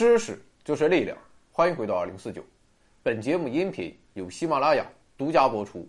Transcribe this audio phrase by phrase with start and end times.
[0.00, 1.14] 知识就是力量，
[1.52, 2.42] 欢迎回到二零四九。
[3.02, 4.82] 本节目音频由喜马拉雅
[5.18, 5.86] 独家播出。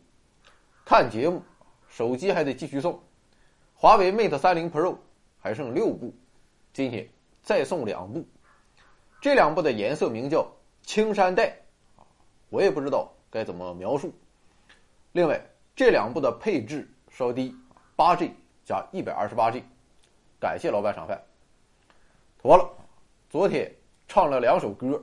[0.83, 1.41] 看节目，
[1.87, 3.01] 手机还得继续送。
[3.73, 4.97] 华为 Mate 三零 Pro
[5.39, 6.13] 还剩六部，
[6.73, 7.07] 今天
[7.41, 8.27] 再送两部。
[9.21, 10.45] 这两部的颜色名叫
[10.81, 11.57] 青山黛，
[12.49, 14.13] 我也不知道该怎么描述。
[15.13, 15.41] 另外，
[15.73, 17.55] 这两部的配置稍低，
[17.95, 18.33] 八 G
[18.65, 19.63] 加一百二十八 G。
[20.37, 21.17] 感谢老板赏饭。
[22.41, 22.69] 妥了，
[23.29, 23.73] 昨天
[24.13, 25.01] 唱了两首歌，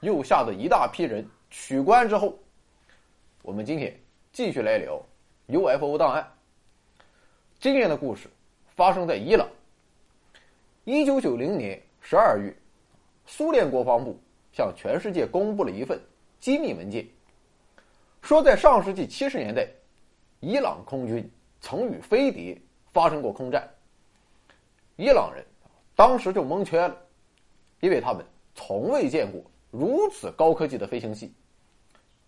[0.00, 2.36] 又吓得一大批人取关之后，
[3.42, 3.96] 我们今天
[4.32, 5.00] 继续来聊
[5.46, 6.28] UFO 档案。
[7.60, 8.28] 今天的故事
[8.74, 9.48] 发生在伊朗。
[10.82, 12.52] 一九九零年十二月，
[13.24, 14.18] 苏联国防部
[14.52, 15.96] 向全世界公布了一份
[16.40, 17.06] 机密文件，
[18.20, 19.68] 说在上世纪七十年代，
[20.40, 21.30] 伊朗空军
[21.60, 22.60] 曾与飞碟
[22.92, 23.72] 发生过空战。
[24.96, 25.46] 伊朗人。
[25.94, 26.96] 当时就蒙圈了，
[27.78, 31.32] 因为他们从未见过如此高科技的飞行器。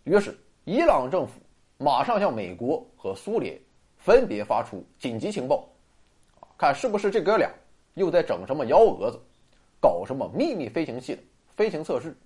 [0.05, 1.41] 于是，伊朗政府
[1.79, 3.59] 马上向美国和苏联
[3.97, 5.69] 分别发出紧急情报，
[6.59, 7.51] 看是不是这哥俩
[7.95, 9.21] 又在整什么幺蛾子，
[9.81, 12.17] 搞什么秘密飞行器的飞行测试。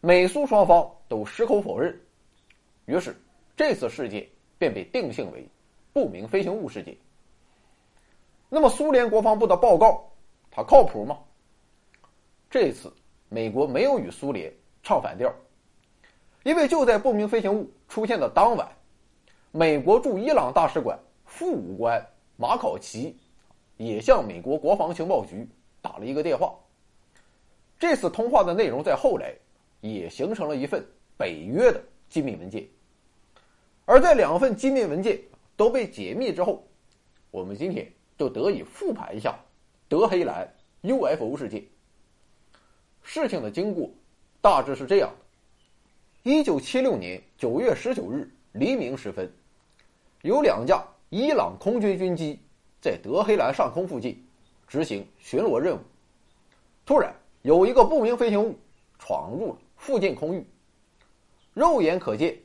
[0.00, 1.98] 美苏双方都矢口否认，
[2.86, 3.16] 于是
[3.56, 4.26] 这次事件
[4.58, 5.46] 便被定性为
[5.92, 6.96] 不明飞行物事件。
[8.48, 10.04] 那么，苏联国防部的报告。
[10.50, 11.18] 它靠谱吗？
[12.50, 12.90] 这次
[13.28, 14.50] 美国没有与苏联
[14.82, 15.30] 唱反调，
[16.44, 18.66] 因为就在不明飞行物出现的当晚，
[19.52, 22.02] 美国驻伊朗大使馆副武官
[22.36, 23.18] 马考奇
[23.76, 25.46] 也向美国国防情报局
[25.82, 26.54] 打了一个电话。
[27.78, 29.34] 这次通话的内容在后来
[29.82, 30.82] 也形成了一份
[31.18, 32.66] 北约的机密文件。
[33.84, 35.20] 而在两份机密文件
[35.54, 36.66] 都被解密之后，
[37.30, 37.86] 我们今天
[38.16, 39.38] 就得以复盘一下。
[39.86, 40.46] 德黑兰
[40.82, 41.62] UFO 事件，
[43.08, 43.90] 事情的经过
[44.42, 49.32] 大致是这样的：一九七六年九月十九日黎明时分，
[50.20, 52.38] 有两架伊朗空军军机
[52.82, 54.22] 在德黑兰上空附近
[54.66, 55.80] 执行巡逻任务。
[56.84, 57.10] 突然，
[57.40, 58.54] 有一个不明飞行物
[58.98, 60.46] 闯入了附近空域，
[61.54, 62.38] 肉眼可见，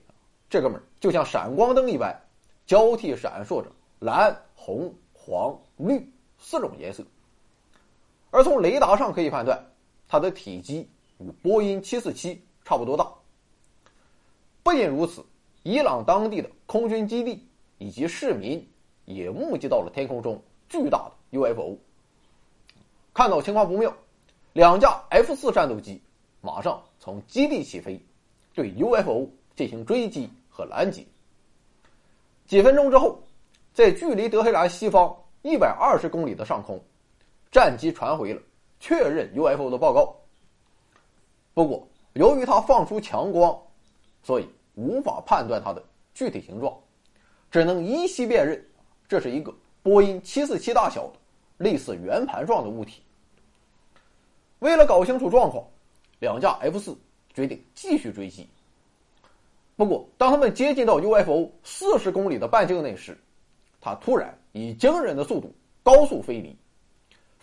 [0.50, 2.18] 这哥们儿就像闪光灯一般，
[2.66, 3.70] 交替闪烁着
[4.00, 6.10] 蓝、红、黄、绿
[6.40, 7.04] 四种颜色。
[8.32, 9.62] 而从雷达上可以判断，
[10.14, 10.88] 它的体积
[11.18, 13.12] 与波音747差不多大。
[14.62, 15.26] 不仅如此，
[15.64, 17.44] 伊朗当地的空军基地
[17.80, 18.64] 以及市民
[19.06, 21.76] 也目击到了天空中巨大的 UFO。
[23.12, 23.92] 看到情况不妙，
[24.54, 26.00] 两架 F 四战斗机
[26.42, 28.00] 马上从基地起飞，
[28.54, 31.04] 对 UFO 进行追击和拦截。
[32.46, 33.20] 几分钟之后，
[33.74, 36.80] 在距离德黑兰西方一百二十公里的上空。
[37.52, 38.40] 战机传回了
[38.84, 40.14] 确认 UFO 的报告。
[41.54, 43.58] 不过，由于它放出强光，
[44.22, 45.82] 所以无法判断它的
[46.14, 46.78] 具体形状，
[47.50, 48.62] 只能依稀辨认
[49.08, 51.14] 这是一个波音747大小的
[51.60, 53.02] 类似圆盘状的物体。
[54.60, 55.66] 为了搞清楚状况，
[56.20, 56.94] 两架 F 四
[57.34, 58.50] 决定继续追击。
[59.78, 63.18] 不过，当他们接近到 UFO 四十公里的半径内时，
[63.80, 66.54] 它突然以惊人的速度高速飞离。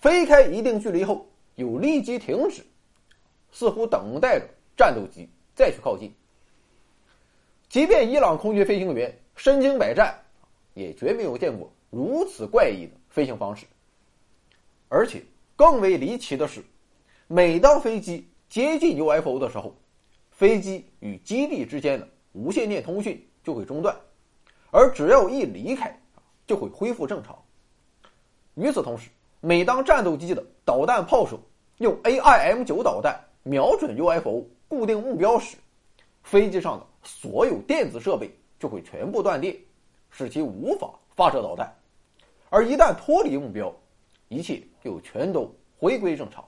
[0.00, 2.64] 飞开一定距离后，又立即停止，
[3.52, 6.10] 似乎等待着战斗机再去靠近。
[7.68, 10.18] 即便伊朗空军飞行员身经百战，
[10.72, 13.66] 也绝没有见过如此怪异的飞行方式。
[14.88, 15.22] 而且
[15.54, 16.64] 更为离奇的是，
[17.26, 19.76] 每当飞机接近 UFO 的时候，
[20.30, 23.94] 飞机与基地之间的无线电通讯就会中断，
[24.70, 26.00] 而只要一离开，
[26.46, 27.38] 就会恢复正常。
[28.54, 29.10] 与此同时，
[29.40, 31.40] 每当战斗机的导弹炮手
[31.78, 35.56] 用 AIM 九导弹瞄准 UFO 固定目标时，
[36.22, 39.56] 飞机上的所有电子设备就会全部断电，
[40.10, 41.74] 使其无法发射导弹。
[42.50, 43.74] 而一旦脱离目标，
[44.28, 46.44] 一切就全都回归正常。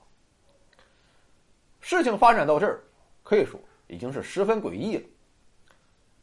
[1.79, 2.79] 事情发展到这儿，
[3.23, 5.03] 可以说已经是十分诡异了。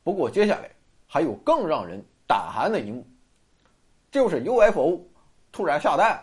[0.05, 0.71] 不过接下来
[1.09, 3.05] 还有更让人胆寒的一幕，
[4.13, 5.01] 就是 UFO
[5.51, 6.23] 突然下蛋。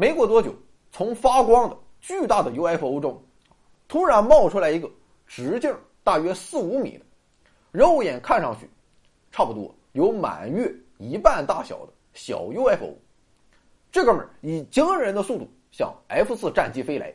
[0.00, 0.54] 没过多久，
[0.92, 3.20] 从发光的巨大的 UFO 中，
[3.88, 4.88] 突然冒出来一个
[5.26, 7.04] 直径大约四五米的，
[7.72, 8.70] 肉眼看上去
[9.32, 12.96] 差不多有满月一半大小的小 UFO。
[13.90, 17.12] 这哥们儿以惊人的速度向 F 四战机飞来。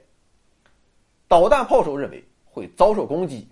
[1.26, 3.48] 导弹炮手认为会遭受攻击，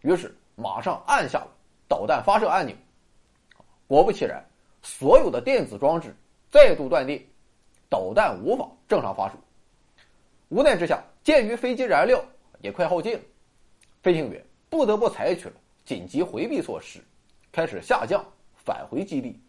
[0.00, 1.48] 于是马上按下了
[1.86, 2.74] 导弹发射按钮。
[3.86, 4.42] 果不其然，
[4.80, 6.16] 所有的电子装置
[6.50, 7.22] 再度断电。
[7.88, 9.34] 导弹无法正常发射，
[10.48, 12.24] 无奈之下，鉴于飞机燃料
[12.60, 13.20] 也快耗尽了，
[14.02, 15.54] 飞行员不得不采取了
[15.84, 17.00] 紧急回避措施，
[17.52, 19.40] 开始下降，返回基地。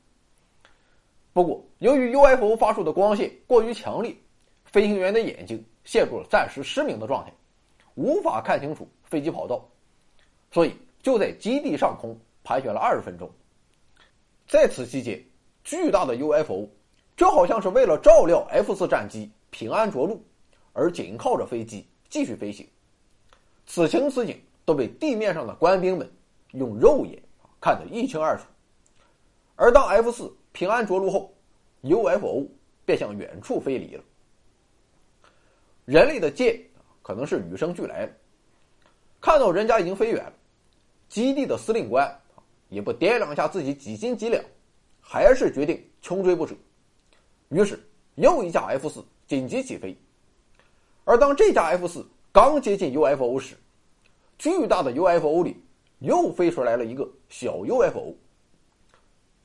[1.33, 4.15] 不过，由于 UFO 发出的光线过于强烈，
[4.63, 7.33] 飞行员的眼睛陷入了暂时失明的状态，
[7.95, 9.67] 无法看清楚飞机跑道，
[10.51, 13.29] 所以就在基地上空盘旋了二十分钟。
[14.47, 15.21] 在此期间，
[15.63, 16.69] 巨大的 UFO
[17.15, 20.21] 就好像是为了照料 F 四战机平安着陆，
[20.73, 22.67] 而紧靠着飞机继续飞行。
[23.65, 26.11] 此情此景都被地面上的官兵们
[26.51, 27.21] 用肉眼
[27.61, 28.43] 看得一清二楚。
[29.55, 31.33] 而当 F 四平安着陆后
[31.83, 32.45] ，UFO
[32.85, 34.03] 便向远处飞离了。
[35.85, 36.59] 人类的剑
[37.01, 38.13] 可能是与生俱来的，
[39.21, 40.33] 看到人家已经飞远，
[41.07, 42.19] 基地的司令官
[42.67, 44.43] 也不掂量一下自己几斤几两，
[44.99, 46.53] 还是决定穷追不舍。
[47.49, 47.79] 于是
[48.15, 49.97] 又一架 F 四紧急起飞，
[51.03, 53.55] 而当这架 F 四刚接近 UFO 时，
[54.37, 55.63] 巨大的 UFO 里
[55.99, 58.13] 又飞出来了一个小 UFO。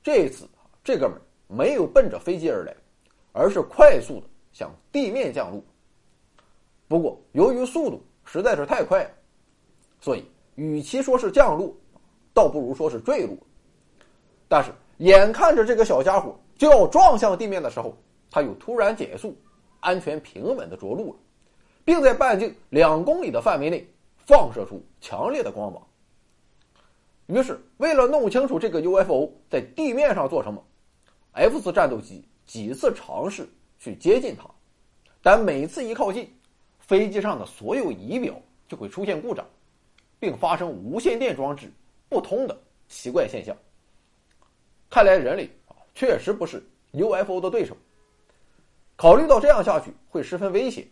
[0.02, 0.48] 这次
[0.82, 2.74] 这哥们没有奔着飞机而来，
[3.32, 5.62] 而是快速的向地面降落。
[6.88, 9.10] 不过由于速度实在是太快了，
[10.00, 10.24] 所以
[10.54, 11.74] 与其说是降落，
[12.32, 13.36] 倒不如说是坠落。
[14.48, 17.96] 但是眼看着这个小家伙就要撞向地面的时候，
[18.30, 19.34] 它又突然减速，
[19.80, 21.18] 安全平稳的着陆了，
[21.86, 23.88] 并在半径两公里的范围内
[24.26, 25.82] 放射出强烈的光芒。
[27.28, 30.62] 于是，为了弄清楚这个 UFO 在地面上做什么
[31.32, 33.48] ，F 四战斗机几次尝试
[33.78, 34.44] 去接近它，
[35.22, 36.30] 但每次一靠近，
[36.78, 38.34] 飞机上的所有仪表
[38.68, 39.46] 就会出现故障，
[40.18, 41.72] 并发生无线电装置
[42.10, 42.54] 不通的
[42.86, 43.56] 奇怪现象。
[44.90, 45.48] 看来人类，
[46.00, 47.76] 确实不是 UFO 的对手。
[48.96, 50.88] 考虑到这样下去会十分危险，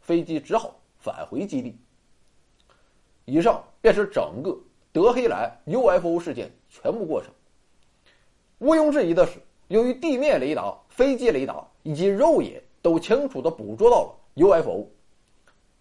[0.00, 1.76] 飞机只好返回基地。
[3.24, 4.56] 以上便是整个。
[4.92, 7.32] 德黑兰 UFO 事件全部过程。
[8.58, 14.86] 毋庸置疑的是，由于地面雷达、飞机雷达以及肉眼都清楚地捕捉到了 UFO，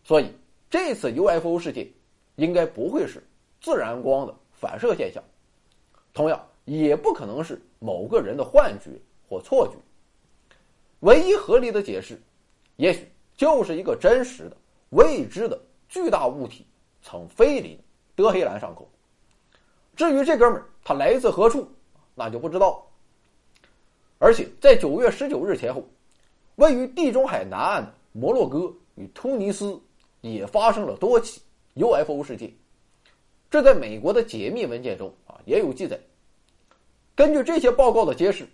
[0.03, 0.33] 所以
[0.71, 1.87] 这次 UFO 事件
[2.35, 3.23] 应该不会是
[3.61, 5.23] 自然光的反射现象，
[6.15, 8.91] 同样也不可能是某个人的幻觉
[9.29, 9.73] 或错觉。
[11.01, 12.19] 唯一合理的解释，
[12.75, 13.07] 也许
[13.37, 14.57] 就是一个真实的
[14.89, 16.65] 未知的巨大物体
[17.01, 17.79] 曾飞临
[18.15, 18.87] 德黑兰上空。
[19.95, 21.67] 至于这哥们儿他来自何处，
[22.15, 22.85] 那就不知道。
[24.17, 25.83] 而且在九月十九日前后，
[26.55, 29.79] 位于地中海南岸的摩洛哥与突尼斯
[30.21, 31.41] 也发生了多起
[31.75, 32.51] UFO 事件，
[33.51, 35.99] 这在美国的解密文件中啊也有记载。
[37.15, 38.47] 根据这些报告的揭示，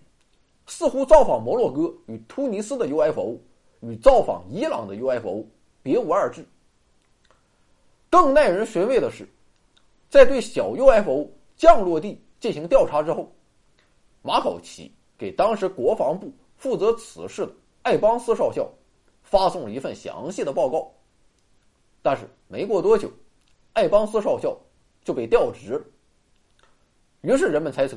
[0.68, 3.38] 似乎造访摩洛哥与突尼斯的 UFO
[3.80, 5.46] 与造访伊朗的 UFO
[5.82, 6.46] 别无二致。
[8.10, 9.28] 更耐人寻味的是。
[10.10, 11.26] 在对小 UFO
[11.56, 13.34] 降落地进行调查之后，
[14.22, 17.54] 马考奇给当时国防部负责此事的
[17.84, 18.70] 艾邦斯少校
[19.24, 20.92] 发送了一份详细的报告。
[22.02, 23.10] 但是没过多久，
[23.72, 24.54] 艾邦斯少校
[25.02, 25.86] 就被调职了。
[27.22, 27.96] 于是人们猜测，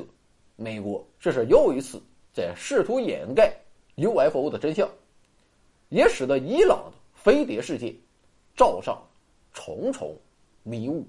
[0.56, 2.00] 美国这是又一次
[2.32, 3.52] 在试图掩盖
[3.96, 4.88] UFO 的真相，
[5.88, 7.94] 也使得伊朗的飞碟事件
[8.56, 8.96] 罩上
[9.52, 10.16] 重重
[10.62, 11.06] 迷雾。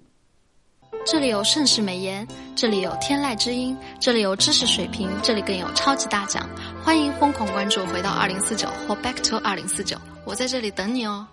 [1.05, 2.25] 这里有盛世美颜，
[2.55, 6.49] 这里有天籁之音，这里有知识水平，这里更有超级大奖。
[6.83, 11.27] 欢迎疯狂关注，回到二零四九或 Back to 二零四九，我在这里等你哦。